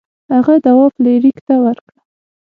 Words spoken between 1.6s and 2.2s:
ورکړه.